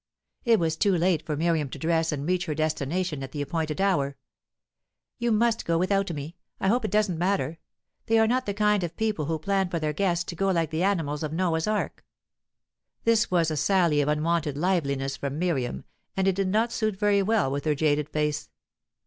It 0.45 0.57
was 0.59 0.75
too 0.77 0.97
late 0.97 1.23
for 1.23 1.37
Miriam 1.37 1.69
to 1.69 1.77
dress 1.77 2.11
and 2.11 2.27
reach 2.27 2.47
her 2.47 2.55
destination 2.55 3.21
at 3.21 3.33
the 3.33 3.41
appointed 3.43 3.79
hour. 3.79 4.17
"You 5.19 5.31
must 5.31 5.63
go 5.63 5.77
without 5.77 6.09
me. 6.11 6.37
I 6.59 6.69
hope 6.69 6.83
it 6.83 6.89
doesn't 6.89 7.19
matter. 7.19 7.59
They 8.07 8.17
are 8.17 8.25
not 8.25 8.47
the 8.47 8.53
kind 8.55 8.83
of 8.83 8.97
people 8.97 9.25
who 9.25 9.37
plan 9.37 9.69
for 9.69 9.77
their 9.77 9.93
guests 9.93 10.23
to 10.23 10.35
go 10.35 10.49
like 10.49 10.71
the 10.71 10.81
animals 10.81 11.21
of 11.21 11.33
Noah's 11.33 11.67
ark." 11.67 12.03
This 13.03 13.29
was 13.29 13.51
a 13.51 13.55
sally 13.57 14.01
of 14.01 14.07
unwonted 14.09 14.57
liveliness 14.57 15.17
from 15.17 15.37
Miriam, 15.37 15.83
and 16.17 16.27
it 16.27 16.33
did 16.33 16.47
not 16.47 16.71
suit 16.71 16.95
very 16.97 17.21
well 17.21 17.51
with 17.51 17.65
her 17.65 17.75
jaded 17.75 18.09
face. 18.09 18.49